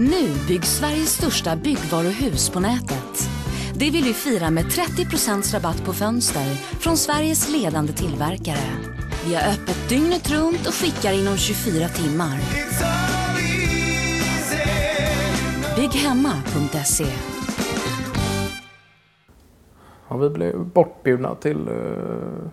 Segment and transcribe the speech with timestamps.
[0.00, 3.30] Nu byggs Sveriges största byggvaruhus på nätet.
[3.74, 8.70] Det vill vi fira med 30 rabatt på fönster från Sveriges ledande tillverkare.
[9.26, 12.38] Vi har öppet dygnet runt och skickar inom 24 timmar.
[15.76, 17.06] Bygghemma.se
[20.08, 22.48] Ja, vi blev bortbjudna till uh,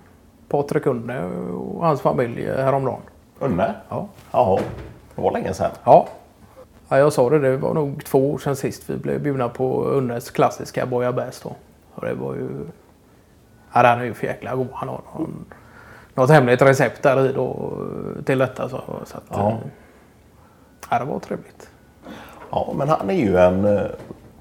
[0.49, 3.01] Patrik Unne och hans familj häromdagen.
[3.39, 3.75] Unne?
[3.89, 4.07] Ja.
[4.31, 4.59] Jaha,
[5.15, 5.71] det var länge sedan.
[5.83, 6.07] Ja.
[6.89, 7.39] Ja, jag sa det.
[7.39, 11.55] Det var nog två år sedan sist vi blev bjudna på Unnes klassiska bouillabaisse då.
[11.95, 12.47] Och det var ju...
[13.73, 14.67] Ja, den är ju för jäkla god.
[14.73, 15.45] Han har någon,
[16.13, 17.73] något hemligt recept där i då
[18.25, 18.69] till detta.
[18.69, 19.49] Så, så att, Ja.
[19.49, 19.55] eh,
[20.89, 21.69] ja, det var trevligt.
[22.51, 23.65] Ja, men han är ju en...
[23.65, 23.81] eh,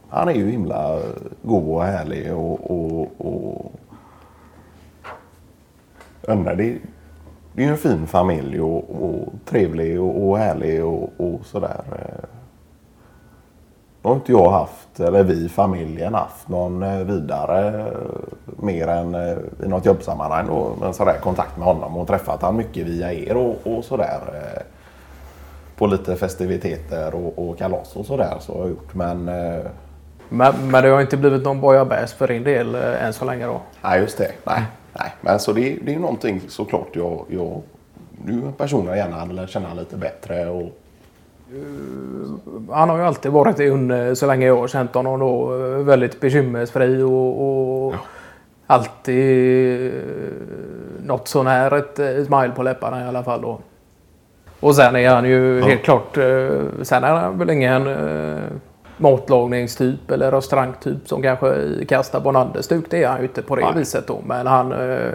[0.09, 0.99] Han är ju himla
[1.43, 2.71] god och härlig och...
[2.71, 3.73] och, och
[6.29, 6.79] Önne, det,
[7.53, 11.81] det är ju en fin familj och, och trevlig och, och härlig och, och sådär.
[14.05, 17.99] Nu har inte jag haft, eller vi familjen haft någon eh, vidare eh,
[18.57, 22.57] mer än eh, i något jobbsammanhang då, men sådär kontakt med honom och träffat han
[22.57, 24.21] mycket via er och, och sådär.
[25.77, 28.95] På lite festiviteter och, och kalas och sådär så har jag gjort.
[28.95, 29.25] Men
[30.29, 33.61] Men, men det har inte blivit någon bouillabaisse för din del än så länge då?
[33.83, 34.31] nej just det.
[34.45, 35.13] Nej, nej.
[35.21, 37.63] Men så det, det är någonting såklart jag, jag
[38.25, 40.51] nu personligen gärna lärt känna lite bättre.
[40.51, 40.84] Och,
[42.71, 45.53] Han har ju alltid varit i Unne så länge jag har känt honom då.
[45.55, 47.95] eh, Väldigt bekymmersfri och, och
[48.67, 49.93] alltid eh,
[51.05, 53.59] något sånär ett eh, smile på läpparna i alla fall då.
[54.61, 56.49] Och sen är han ju helt klart, eh,
[56.83, 58.39] sen är han väl ingen eh,
[58.97, 62.85] matlagningstyp eller restaurangtyp som kanske i Kasta Bonanders stuk.
[62.91, 63.73] Det är han ju inte på det Nej.
[63.77, 64.23] viset då.
[64.27, 65.09] Men han eh,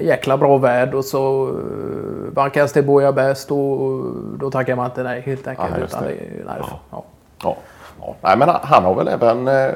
[0.00, 4.02] jäkla bra värd och så eh, vankas det bouillabaisse då,
[4.38, 5.70] då tackar man inte nej helt enkelt.
[5.78, 6.08] Ja, utan det.
[6.08, 6.80] det är, nej, ja.
[6.90, 7.56] ja,
[8.00, 8.14] ja.
[8.20, 9.48] Nej, men han, har väl även...
[9.48, 9.72] Eh,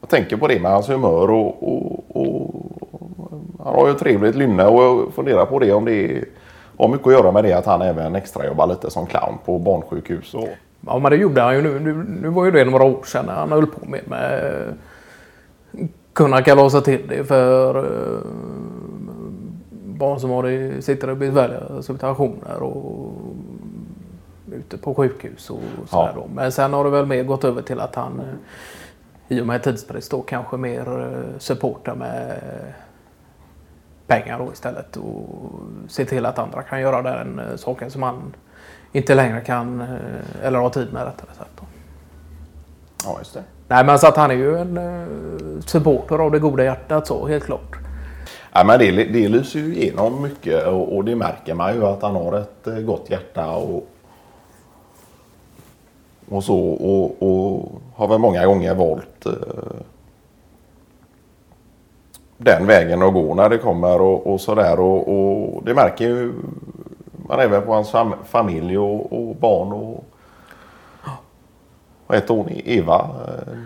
[0.00, 2.54] jag tänker på det med hans humör och, och, och
[3.64, 6.24] han har ju trevligt lynne och jag funderar på det om det
[6.78, 10.34] har mycket att göra med det att han även extrajobbar lite som clown på barnsjukhus.
[10.34, 10.48] Och,
[10.86, 11.80] Ja, men det gjorde han ju nu.
[11.80, 15.80] Nu, nu var ju det några år sedan han höll på med, med eh,
[16.12, 18.20] kunna kalasa till det för eh,
[19.98, 23.12] barn som har i, sitter i besvärliga situationer och
[24.52, 26.26] ute på sjukhus och sådär Ja.
[26.34, 28.22] Men sen har det väl mer gått över till att han
[29.28, 32.40] i och med tidsbrist då kanske mer eh, supportar med
[34.06, 35.50] pengar då istället och
[35.88, 38.34] se till att andra kan göra den eh, saken som han
[38.92, 41.50] inte längre kan eh, eller har tid med rättare sagt.
[41.60, 41.66] Då.
[43.04, 43.42] ja, just det.
[43.68, 47.44] Nej men så att han är ju en supporter av det goda hjärtat så helt
[47.44, 47.83] klart.
[48.56, 52.02] Ja, men det, det lyser ju igenom mycket och, och det märker man ju att
[52.02, 53.86] han har ett eh, gott hjärta och,
[56.28, 59.32] och så och, och har väl många gånger valt eh,
[62.36, 66.32] den vägen att gå när det kommer och, och sådär och, och det märker ju
[67.28, 70.04] man även på hans fam, familj och, och barn och
[72.06, 73.10] och ett år, Eva?
[73.26, 73.58] eh,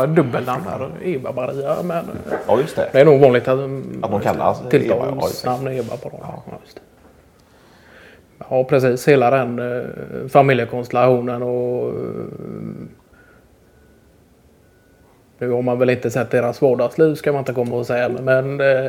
[0.00, 0.62] Ja, dubbelnamn.
[1.02, 2.04] Eva-Maria men
[2.46, 2.88] Ja just det.
[2.92, 3.58] det är nog vanligt att,
[4.02, 6.10] Att de kallas Eva, ja, tilltalsnamn Eva dem.
[6.22, 6.42] Ja.
[6.64, 6.82] just det.
[8.50, 9.82] ja precis, hela den eh,
[10.28, 11.94] familjekonstellationen och eh,
[15.38, 18.60] nu har man väl inte sett deras vardagsliv ska man inte komma och säga men
[18.60, 18.86] eh,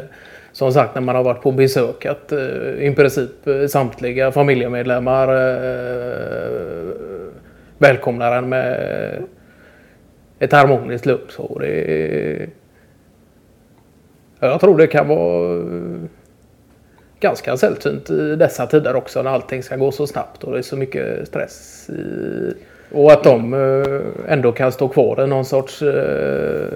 [0.51, 2.39] som sagt när man har varit på besök att eh,
[2.79, 6.95] i princip eh, samtliga familjemedlemmar eh,
[7.77, 9.23] välkomnar en med
[10.39, 11.21] ett harmoniskt lugn.
[11.29, 12.49] Så det,
[14.39, 16.09] jag tror det kan vara eh,
[17.19, 20.61] ganska sällsynt i dessa tider också när allting ska gå så snabbt och det är
[20.61, 21.89] så mycket stress.
[21.89, 22.53] I,
[22.91, 24.01] och att de eh,
[24.33, 26.67] ändå kan stå kvar i någon sorts eh,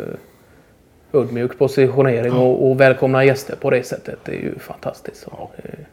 [1.13, 4.19] ödmjuk positionering och, och välkomna gäster på det sättet.
[4.25, 5.27] Det är ju fantastiskt.
[5.55, 5.85] Det,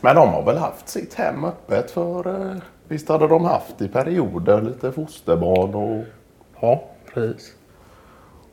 [0.00, 2.60] Men de har väl haft sitt hem öppet för...
[2.88, 6.04] Visst hade de haft i perioder lite fosterbarn och
[6.62, 6.82] ja,
[7.14, 7.54] precis.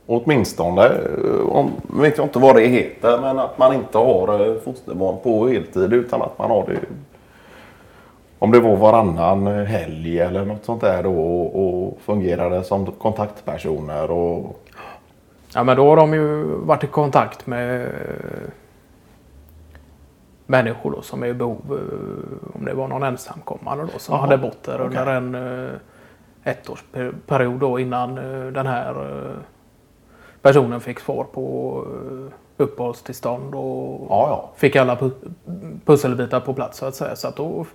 [0.06, 1.72] åtminstone, eh, om,
[2.02, 5.94] vet jag inte vad det heter, men att man inte har eh, fosterbarn på heltid
[5.94, 6.80] utan att man har det
[8.40, 12.86] om det var varannan eh, helg eller något sånt där då och, och fungerade som
[12.86, 14.66] kontaktpersoner och
[15.54, 17.92] Ja men då har de ju varit i kontakt med
[20.46, 24.22] människor då som är i behov, eh, om det var någon ensamkommande då som Jaha,
[24.22, 24.86] hade bott där okej.
[24.86, 25.36] under en
[26.52, 29.32] ettårsperiod då innan eh, den här eh,
[30.42, 34.50] personen fick svar på eh, uppehållstillstånd och ja, ja.
[34.56, 35.32] fick alla pu-
[35.86, 37.16] pusselbitar på plats så att säga.
[37.16, 37.66] Så att då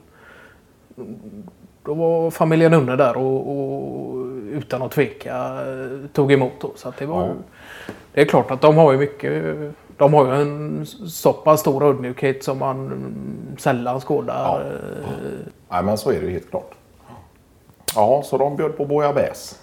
[1.84, 5.58] då var familjen Unne där och, och utan att tveka
[6.12, 6.52] tog emot.
[6.60, 6.72] Då.
[6.76, 7.32] Så att det, var, Ja.
[8.12, 9.56] det är klart att de har ju mycket.
[9.96, 14.34] De har ju en så pass stor ödmjukhet som man mm, sällan skådar.
[14.44, 14.60] Ja.
[15.68, 16.70] Nej, men så är det ju helt klart.
[17.94, 19.56] Ja, så de bjöd på bouillabaisse.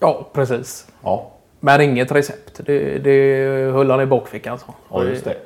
[0.00, 0.86] Ja, precis.
[1.04, 1.30] Ja,
[1.60, 2.60] Men inget recept.
[2.66, 4.58] Det, det höll han i bakfickan.
[4.58, 4.66] Så.
[4.90, 5.36] ja just det.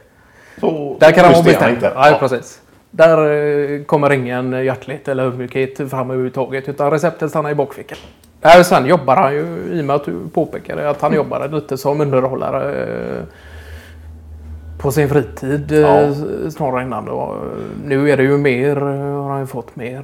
[0.61, 1.75] Så Där kan han vara bestämd.
[1.75, 1.93] inte.
[1.95, 2.61] Ja, precis.
[2.91, 6.69] Där eh, kommer ingen hjärtlighet eller ödmjukhet fram överhuvudtaget.
[6.69, 7.99] Utan receptet stannar i bakfickan.
[8.43, 11.77] Äh, sen jobbar han ju, i och med att du påpekade att han jobbade lite
[11.79, 13.23] som underhållare eh,
[14.79, 16.15] på sin fritid eh, Ja.
[16.51, 17.05] snarare innan.
[17.05, 17.37] Då.
[17.85, 20.03] Nu är det ju mer, eh, har han ju fått mer.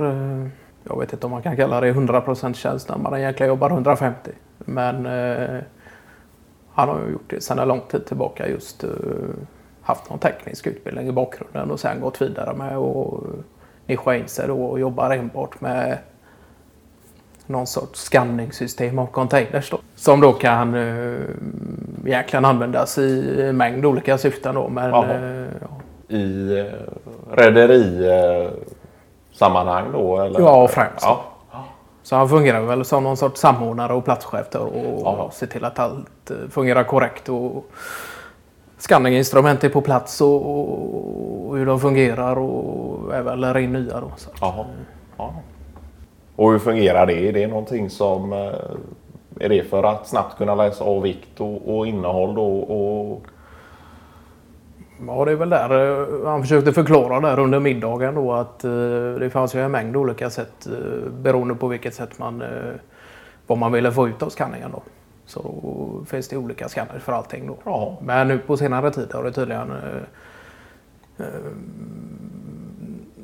[0.87, 3.71] Eh, Jag vet inte om man kan kalla det 100% tjänst när man egentligen jobbar
[3.71, 4.31] 150.
[4.59, 5.61] Men eh,
[6.73, 8.91] han har ju gjort det sedan en lång tid tillbaka just eh,
[9.83, 13.21] haft någon teknisk utbildning i bakgrunden och sen gått vidare med att
[13.87, 15.99] nischa in sig och jobbar enbart med
[17.47, 19.79] någon sorts skanningssystem av containers då.
[19.94, 21.21] Som då kan eh,
[22.06, 24.69] egentligen användas i en mängd olika syften då.
[24.69, 25.69] Men eh, ja.
[26.17, 26.65] I eh,
[27.37, 28.50] rederi eh,
[29.38, 30.21] sammanhang då?
[30.21, 30.41] Eller?
[30.41, 31.05] Ja, främst.
[31.05, 31.21] Ja.
[32.03, 34.73] Så han fungerar väl som någon sorts samordnare och platschef och
[35.05, 35.31] Ja.
[35.33, 37.29] ser till att allt eh, fungerar korrekt.
[37.29, 37.65] Och
[38.79, 40.50] scanninginstrument är på plats och,
[41.49, 44.00] och hur de fungerar och även lära in nya.
[44.00, 44.31] Då, så.
[44.41, 44.67] Ja.
[46.37, 47.29] Och hur fungerar det?
[47.29, 48.33] Är det någonting som...
[48.33, 48.53] eh,
[49.41, 52.59] Är det för att snabbt kunna läsa av vikt och, och innehåll då?
[52.59, 53.23] Och,
[55.06, 58.70] Ja, det är väl där eh, han försökte förklara där under middagen då att eh,
[59.20, 62.48] det fanns ju en mängd olika sätt eh, beroende på vilket sätt man eh,
[63.46, 64.82] vad man ville få ut av skanningen då.
[65.26, 67.56] Så då finns det olika scanners för allting då.
[67.64, 67.98] ja.
[68.02, 69.70] Men nu på senare tid har det tydligen
[71.19, 71.25] eh,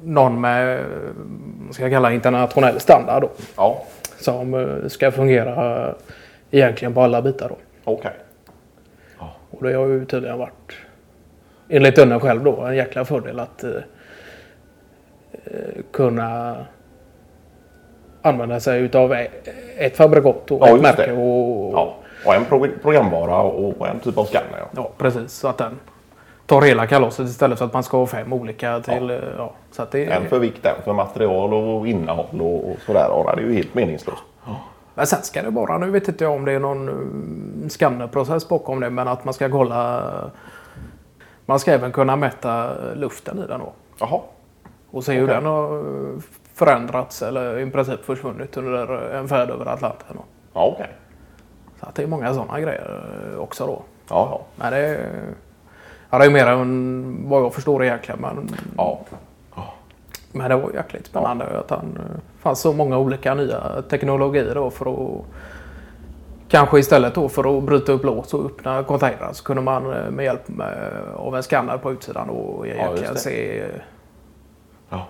[0.05, 0.85] någon med
[1.67, 3.85] vad ska jag kalla internationell standard då, Ja,
[4.19, 5.95] som ska fungera
[6.51, 7.57] egentligen på alla bitar då.
[7.85, 8.13] okej.
[9.51, 10.73] Och det har ju tydligen varit,
[11.77, 13.71] enligt Önne själv då, en jäkla fördel att eh,
[15.45, 16.57] eh, kunna
[18.23, 19.29] använda sig utav e-
[19.79, 21.13] ett fabrikat och Ja, ett märke.
[21.13, 21.95] Och, Ja.
[22.27, 24.59] Och en pro- programvara och en typ av scanner.
[24.59, 24.67] Ja.
[24.77, 25.33] Ja, precis.
[25.33, 25.79] Så att den
[26.47, 29.09] tar hela kalaset istället för att man ska ha fem olika till...
[29.11, 29.29] Ja.
[29.39, 33.11] Ja, så att det, En för vikt, en för material och innehåll och, och sådär.
[33.11, 34.23] Och det är ju helt meningslöst.
[34.95, 38.49] Men sen ska det vara, nu vet inte jag om det är någon mm, skannerprocess
[38.49, 40.03] bakom det, men att man ska kolla...
[41.47, 43.73] Man ska även kunna mäta luften i den då.
[43.99, 44.21] Jaha.
[44.91, 45.35] Och se hur Okej.
[45.35, 45.83] den har
[46.55, 50.07] förändrats eller i princip försvunnit under en färd över Atlanten.
[50.17, 50.25] då.
[50.55, 50.91] Ja, okej.
[51.81, 53.83] Så att det är många sådana grejer eh, också då.
[54.09, 54.41] Ja, ja.
[54.57, 55.11] Men det är,
[56.11, 58.21] ja, det är mer än vad jag förstår egentligen.
[58.21, 59.01] Men, Ja.
[60.33, 64.71] men det var jäkligt spännande att han eh, fanns så många olika nya teknologier då
[64.71, 65.25] för att
[66.53, 70.11] Kanske istället då för att bryta upp lås och öppna containrar så kunde man eh,
[70.11, 73.21] med hjälp med, av en skanner på utsidan och egentligen det.
[73.21, 73.65] se
[74.89, 75.07] Ja.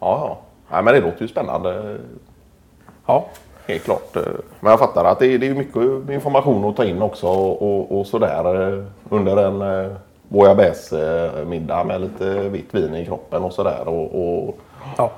[0.00, 0.38] Ja, ja.
[0.70, 1.98] Nej, men det låter ju spännande.
[3.06, 3.26] Ja,
[3.66, 4.16] Helt klart.
[4.60, 7.62] Men jag fattar att det är, det är mycket information att ta in också och,
[7.62, 9.92] och, och sådär eh, under en eh,
[10.28, 13.88] bouillabaisse-middag med lite vitt vin i kroppen och sådär.
[13.88, 14.58] Och, och,
[14.96, 15.10] Ja.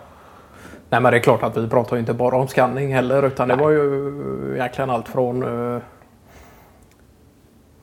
[0.93, 3.49] Nej men det är klart att vi pratar ju inte bara om scanning heller utan
[3.49, 5.81] det var ju egentligen allt från uh,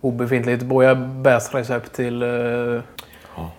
[0.02, 2.24] obefintligt bouillabaisse-recept till...
[2.24, 2.82] Uh,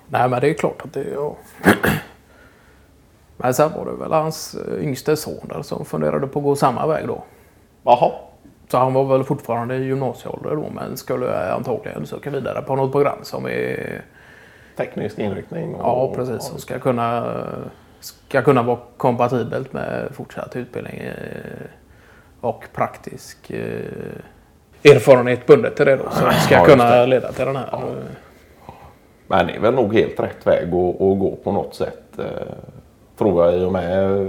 [0.09, 1.07] Nej men det är klart att det...
[1.14, 1.37] Ja.
[3.37, 6.57] men sen var det väl hans eh, yngste son där som funderade på att gå
[6.57, 7.25] samma väg då.
[7.83, 8.12] Jaha.
[8.69, 12.92] Så han var väl fortfarande i gymnasieålder då men skulle antagligen söka vidare på något
[12.92, 14.02] program som är...
[14.76, 15.75] Teknisk inriktning.
[15.75, 16.42] Och, Ja, precis.
[16.42, 17.37] Som ska kunna,
[18.00, 21.12] ska kunna vara kompatibelt med fortsatt utbildning eh,
[22.40, 26.11] och praktisk eh, erfarenhet bundet till det då.
[26.11, 27.66] Som ska Ja, kunna leda till den här.
[27.75, 27.83] eh,
[29.26, 32.19] Men det är väl nog helt rätt väg att, att gå på något sätt.
[32.19, 32.25] eh,
[33.19, 34.28] Tror jag i och med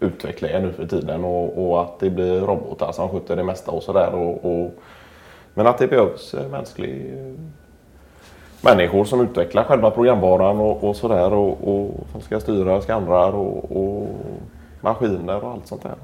[0.00, 3.82] utvecklingen nu för tiden och, och att det blir robotar som sköter det mesta och
[3.82, 4.14] sådär.
[4.14, 4.74] Och, och,
[5.54, 7.14] men att det behövs eh, mänsklig
[8.64, 13.76] människor som utvecklar själva programvaran och, och sådär och, och som ska styra skannrar och,
[13.76, 14.08] och
[14.80, 15.94] maskiner och allt sånt där.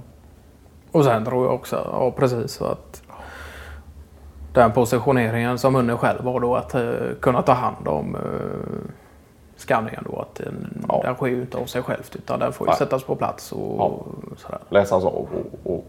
[0.93, 3.03] Och sen tror jag också, ja precis, så att
[4.53, 6.83] den positioneringen som Unne själv var då att eh,
[7.21, 8.91] kunna ta hand om eh,
[9.57, 10.21] skanningen då.
[10.21, 11.01] Att den, Ja.
[11.05, 12.79] den sker ju inte av sig självt utan den får ju Nej.
[12.79, 13.93] sättas på plats och Ja.
[14.37, 14.59] sådär.
[14.69, 15.85] Läsas av och, och,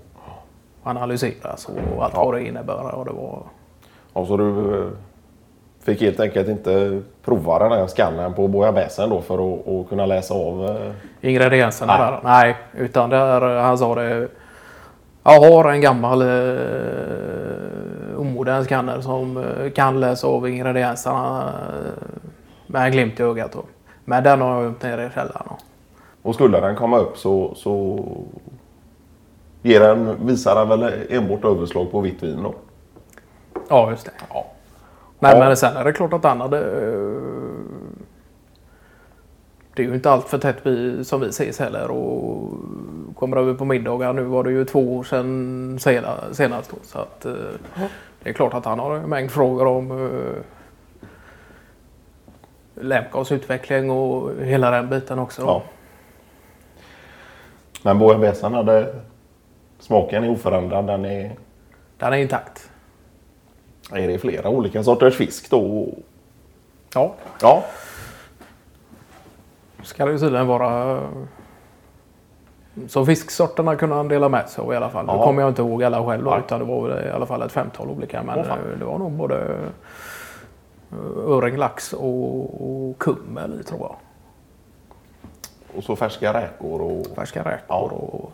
[0.84, 2.26] analyseras och allt Ja.
[2.26, 2.96] vad det innebär.
[2.96, 3.40] Och det var,
[4.14, 4.88] och så du eh,
[5.89, 10.05] fick helt enkelt inte prova den här skallen på bouillabaisen då för att, att kunna
[10.05, 10.65] läsa av.
[10.65, 10.91] eh,
[11.29, 12.12] Ingredienserna Nej.
[12.12, 12.19] där.
[12.24, 14.27] Nej, utan där, han sa det.
[15.24, 22.17] Jag har en gammal eh, omodern skanner som eh, kan läsa av ingredienserna eh,
[22.67, 23.51] med en glimt i ögat.
[23.51, 23.63] Då.
[24.05, 25.48] Men den har jag gömt nere i källaren.
[26.22, 28.05] Och skulle den komma upp så, så
[29.62, 32.53] ger den, visar den väl enbart överslag på vitt vin då.
[33.69, 34.12] Ja, just det.
[34.34, 34.46] Ja.
[35.20, 36.58] Nej, men sen är det klart att han hade...
[36.60, 37.22] eh,
[39.76, 42.54] Det är ju inte allt för tätt vi, som vi ses heller och
[43.16, 44.14] kommer över på middagar.
[44.14, 46.72] Nu var det ju två år sedan sena- senast.
[46.72, 47.34] Då, så att, eh,
[48.24, 50.36] det är klart att han har en mängd frågor om uh,
[52.76, 55.42] Lemcos utveckling och hela den biten också.
[55.42, 55.64] Ja.
[57.84, 58.96] Men bouillabaisen hade
[59.80, 60.88] smaken är oförändrad.
[60.88, 61.32] Den är,
[61.98, 62.69] Den är intakt.
[63.91, 65.88] Är det flera olika sorters fisk då?
[66.93, 67.63] Ja, Ja,
[69.84, 71.00] ska det ju tydligen vara.
[72.88, 75.05] Så fisksorterna kunde han dela med sig av i alla fall.
[75.05, 75.24] Nu Ja.
[75.24, 77.51] kommer jag inte ihåg alla själv då, utan det var väl i alla fall ett
[77.51, 78.24] femtal olika.
[78.24, 78.46] Men eh,
[78.79, 79.36] det var nog både
[80.91, 83.96] eh, öring, lax och, och kummel tror jag.
[85.77, 87.75] och så färska räkor och Färska räkor Ja.
[87.79, 88.31] och